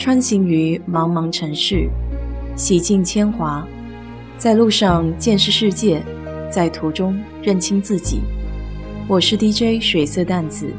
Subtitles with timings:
[0.00, 1.86] 穿行于茫茫城市，
[2.56, 3.68] 洗尽铅华，
[4.38, 6.02] 在路上见识世界，
[6.50, 8.22] 在途中认清自己。
[9.06, 10.72] 我是 DJ 水色淡子，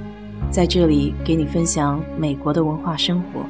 [0.49, 3.46] 在这里给你分享美国的文化生活。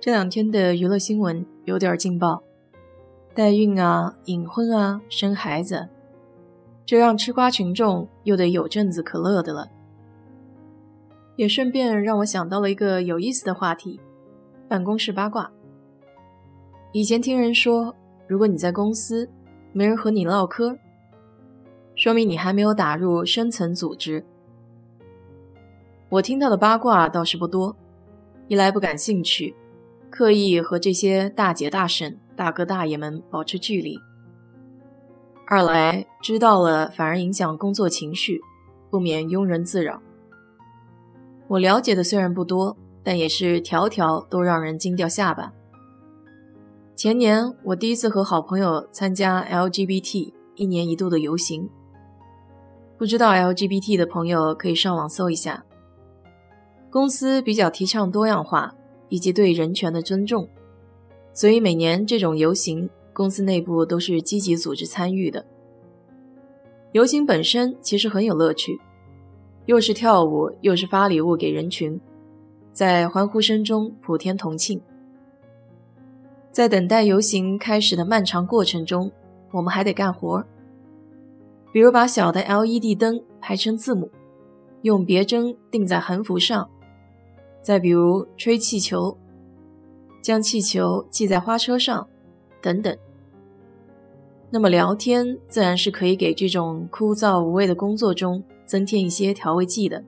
[0.00, 2.42] 这两天的娱乐新闻有点劲爆，
[3.34, 5.90] 代孕啊、隐婚啊、生孩子，
[6.86, 9.68] 这让吃瓜群众又得有阵子可乐的了。
[11.36, 14.00] 也顺便让我想到了一个有意思的话题：
[14.68, 15.50] 办公室八卦。
[16.92, 17.94] 以前听人说，
[18.26, 19.28] 如果你在公司
[19.72, 20.76] 没人和你唠嗑，
[21.94, 24.24] 说明你还没有打入深层组织。
[26.08, 27.76] 我听到的八卦倒是不多，
[28.48, 29.54] 一来不感兴趣。
[30.08, 33.98] 刻意和这些大姐大婶、大哥大爷们保持距离。
[35.46, 38.40] 二来知道了反而影响工作情绪，
[38.88, 40.00] 不免庸人自扰。
[41.48, 45.52] 我了解的虽然不多，但也是条条都让人惊掉下巴。
[46.94, 51.68] 前年我第一次和好朋友参加 LGBT 一年一度的游行，
[52.98, 55.64] 不知道 LGBT 的朋友可以上网搜一下。
[56.90, 58.74] 公司比较提倡多样化。
[59.08, 60.48] 以及对人权的尊重，
[61.32, 65.46] 所以每年这种游行，公司内部都是积极组织参与的。
[66.90, 68.80] 游行本身其实很有乐趣，
[69.66, 72.00] 又是跳舞，又是发礼物给人群，
[72.72, 74.80] 在欢呼声中普天同庆。
[76.50, 79.10] 在等待游行开始的漫长过程中，
[79.50, 80.42] 我们还得干活，
[81.72, 84.10] 比如把小的 LED 灯排成字母，
[84.82, 86.68] 用别针钉在横幅上。
[87.60, 89.18] 再比如吹气球，
[90.22, 92.08] 将气球系在花车上，
[92.62, 92.96] 等等。
[94.48, 100.04] 那么聊天自然是可以给这种枯燥无味的工作中增添一些调味剂的。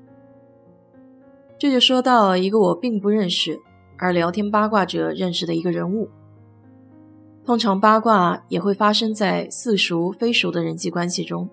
[1.59, 3.59] 这就说到一个我并不认识，
[3.97, 6.09] 而聊天八卦者认识的一个人物。
[7.45, 11.49] 通常八卦也会发生在似熟非熟的人际关系中。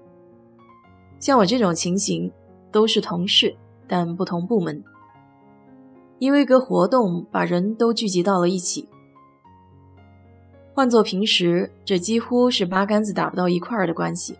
[1.19, 2.31] 像我这种情形，
[2.69, 3.55] 都是同事，
[3.87, 4.83] 但不同部门。
[6.19, 8.87] 因为一个活动把人都聚集到了一起，
[10.73, 14.37] 换做平时，这几乎是八竿子打不到一块儿的关系。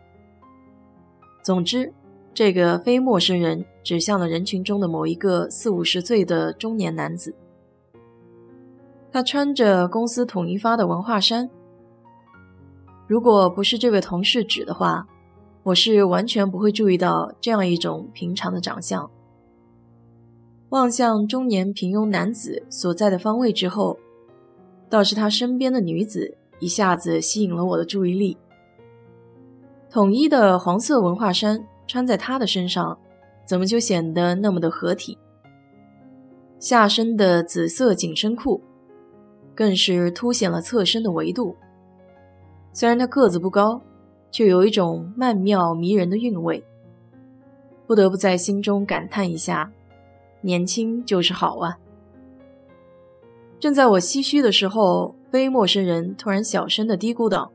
[1.42, 1.94] 总之，
[2.36, 7.34] 这个非陌生人指向了人群中的某一个四五十岁的中年男子，
[9.10, 11.50] 他穿着公司统一发的文化衫。
[13.08, 15.08] 如果不是这位同事指的话，
[15.64, 19.10] 我是完全不会注意到这样一种平常的长相。
[20.72, 23.98] 望向中年平庸男子所在的方位之后，
[24.90, 28.38] 倒是他身边的女子一下子吸引了我的注意力。
[29.90, 32.98] 统一的黄色文化衫穿在他的身上，
[33.46, 35.18] 怎么就显得那么的合体？
[36.60, 38.62] 下身的紫色紧身裤，
[39.54, 41.56] 更是凸显了侧身的维度。
[42.72, 43.82] 虽然他个子不高，
[44.32, 46.66] 却有一种曼妙迷人的韵味，
[47.86, 49.72] 不得不在心中感叹一下。
[50.42, 51.78] 年轻就是好啊！
[53.60, 57.52] 正在我唏嘘的时候，非陌生人突然小声的嘀咕道：“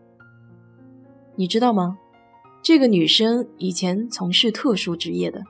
[1.36, 1.98] 你知道吗？
[2.62, 5.42] 这个女生以前从事特殊职业的。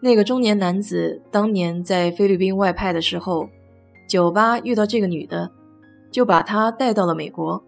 [0.00, 3.48] 那个中年男子当年在菲律宾外派的时候，
[4.08, 5.50] 酒吧遇到这个女的，
[6.10, 7.62] 就把她带到了美国，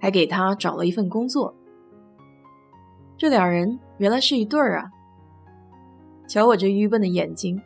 [0.00, 1.54] 还给她找了一份工作。
[3.16, 4.90] 这两人原来是一对儿啊！
[6.28, 7.60] 瞧我这愚笨的眼睛！”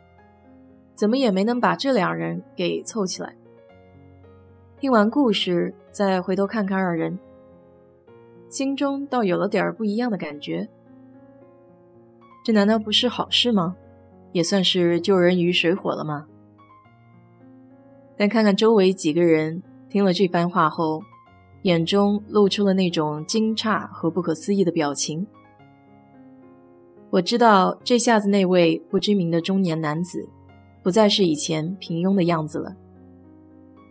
[0.95, 3.35] 怎么也没能把这两人给凑起来。
[4.79, 7.17] 听完故事，再回头看看二人，
[8.53, 10.69] 心中倒有了点不一样的感觉。
[12.45, 13.75] 这难道不是好事吗？
[14.31, 16.27] 也算是救人于水火了吗？
[18.15, 21.01] 但看看周围几个人，听了这番话后，
[21.63, 25.25] 眼中露出了那种惊诧和不可思议的表情。
[27.09, 30.29] 我知道，这下子那位不知名的中年男子。
[30.83, 32.75] 不再是以前平庸的样子了，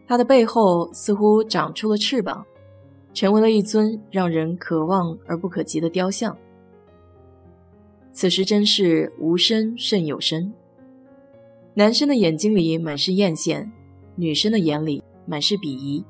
[0.07, 2.45] 他的背后似乎长出了翅膀，
[3.13, 6.37] 成为了一尊让人可望而不可及的雕像。
[8.11, 10.53] 此时真是无声胜有声。
[11.75, 13.71] 男生的眼睛里满是艳羡，
[14.17, 16.05] 女生的眼里满是鄙夷。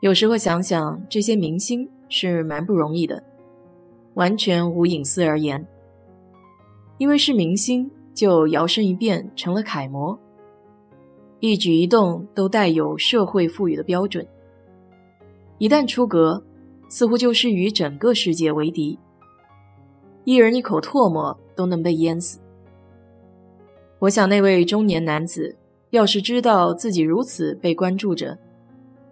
[0.00, 3.22] 有时候想想，这些明星是蛮不容易的，
[4.14, 5.66] 完全无隐私而言，
[6.98, 7.90] 因为是明星。
[8.14, 10.16] 就摇身一变成了楷模，
[11.40, 14.24] 一举一动都带有社会赋予的标准。
[15.58, 16.42] 一旦出格，
[16.88, 18.98] 似乎就是与整个世界为敌，
[20.24, 22.38] 一人一口唾沫都能被淹死。
[24.00, 25.56] 我想那位中年男子
[25.90, 28.36] 要是知道自己如此被关注着，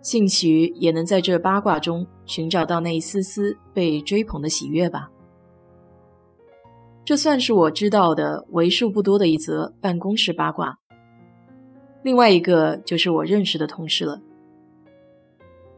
[0.01, 5.09] 兴许也能在这八卦中寻找到那一丝丝被追捧的喜悦吧。
[7.05, 10.79] 这算是我知道的为数不多的一则办公室八卦。
[12.03, 14.21] 另外一个就是我认识的同事了。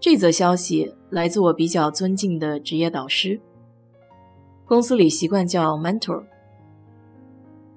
[0.00, 3.40] 这则消息来自我比较尊敬的职业导师，
[4.66, 6.22] 公司里习惯叫 mentor。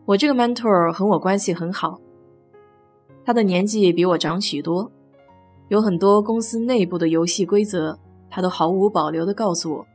[0.05, 1.99] 我这个 mentor 和我关系很好，
[3.25, 4.91] 他的年纪比我长许多，
[5.69, 7.97] 有很多公司内部的游戏规则，
[8.29, 9.87] 他都毫无保留地告诉我。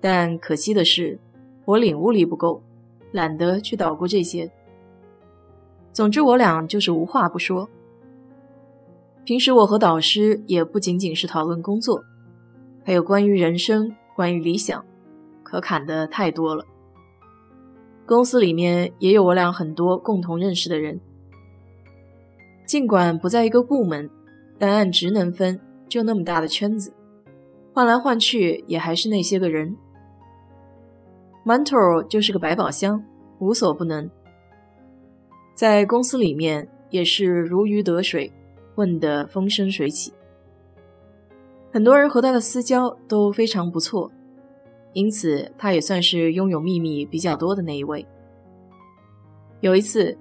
[0.00, 1.18] 但可惜的是。
[1.66, 2.62] 我领悟力不够，
[3.10, 4.48] 懒得去捣鼓这些。
[5.92, 7.68] 总之，我俩就是无话不说。
[9.26, 12.00] 平时我和导师也不仅仅是讨论工作，
[12.84, 14.84] 还有关于人生、关于理想，
[15.42, 16.64] 可侃的太多了。
[18.06, 21.00] 公司里面也有我俩很多共同认识的人，
[22.68, 24.08] 尽管不在一个部门，
[24.60, 26.94] 但按职能分，就那么大的圈子，
[27.74, 29.76] 换来换去也还是那些个人。
[31.44, 33.02] Mentor 就是个百宝箱，
[33.40, 34.08] 无所不能。
[35.52, 38.32] 在公司里面也是如鱼得水，
[38.76, 40.12] 混得风生水起。
[41.72, 44.12] 很多人和他的私交都非常不错，
[44.92, 48.06] 因此他也算是拥有秘密比较多的那一位。
[49.60, 50.16] 有一次，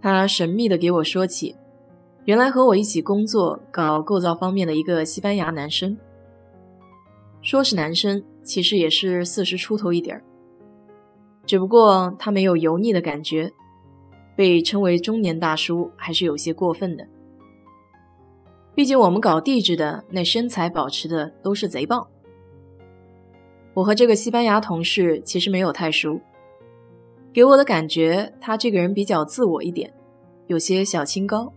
[0.00, 1.56] 他神秘地给我说起，
[2.24, 5.98] 原来和我一起工作搞构造方面的一个西班牙男生，
[7.42, 10.22] 说是男生，其实也是四十出头一点儿。
[11.44, 13.52] 只不过他没有油腻的感觉，
[14.36, 17.06] 被称为中年大叔还是有些过分的。
[18.76, 22.06] 毕竟我们搞地质的，那身材保持的都是贼棒。
[23.72, 26.20] 我和这个西班牙同事其实没有太熟，
[27.32, 29.94] 给我的感觉他这个人比较自我一点，
[30.46, 31.50] 有些小清高。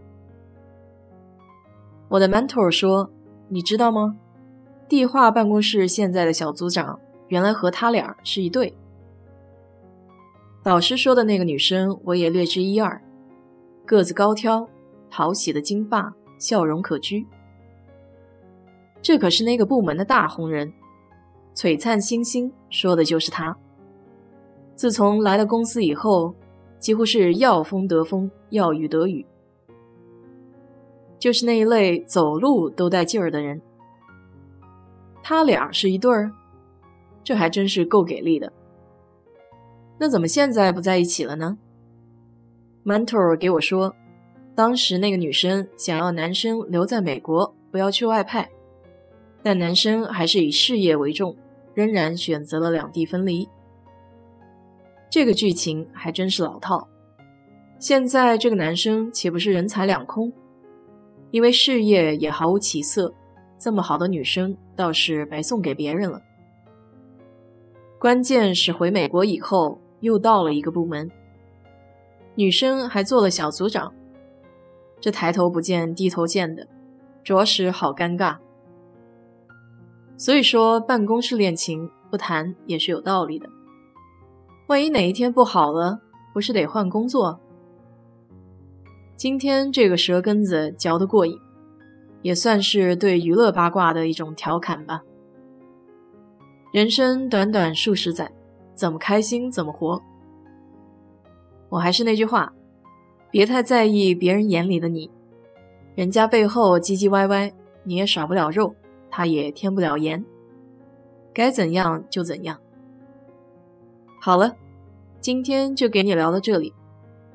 [2.08, 3.12] 我的 mentor 说
[3.50, 4.16] ：“你知道吗？
[4.88, 8.74] 地化办公室现在的小组长原来和他俩是一对。”
[10.64, 13.02] 导师说的那个女生，我也略知一二，
[13.86, 14.70] 个子高挑，
[15.10, 17.24] 讨喜的金发，笑容可掬。
[19.02, 20.74] 这可是那个部门的大红人，
[21.54, 23.56] 璀璨星星，说的就是他。
[24.76, 26.34] 自从来了公司以后，
[26.80, 29.26] 几乎是要风得风，要雨得雨，
[31.20, 33.62] 就是那一类走路都带劲儿的人。
[35.22, 36.32] 他俩是一对儿，
[37.24, 38.52] 这还真是够给力的。
[39.98, 41.58] 那怎么现在不在一起了呢
[42.86, 43.94] ？Mentor 给我说，
[44.60, 48.50] 当时那个女生想要男生留在美国，不要去外派，
[49.42, 51.34] 但男生还是以事业为重，
[51.74, 53.48] 仍然选择了两地分离。
[55.10, 56.86] 这个剧情还真是老套。
[57.80, 60.30] 现在这个男生岂不是人财两空？
[61.32, 63.14] 因为事业也毫无起色，
[63.58, 66.22] 这么好的女生倒是白送给别人了。
[67.98, 69.80] 关键是回美国以后。
[70.02, 71.10] 又到了一个部门，
[72.36, 73.94] 女生还做了小组长，
[75.00, 76.68] 这抬头不见低头见的，
[77.24, 78.38] 着实好尴尬。
[80.18, 83.50] 所以说，办公室恋情不谈也是有道理的。
[84.68, 86.00] 万一哪一天不好了，
[86.34, 87.40] 不是得换工作？
[89.16, 91.38] 今天这个舌根子嚼得过瘾，
[92.22, 95.02] 也算是对娱乐八卦的一种调侃吧。
[96.72, 98.32] 人生短短数十载。
[98.80, 100.02] 怎么开心怎么活。
[101.68, 102.54] 我还是那句话，
[103.32, 105.10] 别太在意别人眼里的你，
[105.96, 108.76] 人家背后唧唧歪歪，你也耍不了肉，
[109.10, 110.26] 他也添不了盐。
[111.34, 112.60] 该怎样就怎样。
[114.20, 114.56] 好了，
[115.22, 116.74] 今天就给你聊到这里。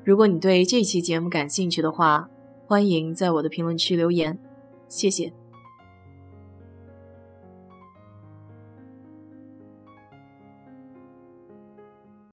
[0.03, 2.29] 如果你对这期节目感兴趣的话，
[2.67, 4.37] 欢迎在我的评论区留言，
[4.87, 5.31] 谢谢。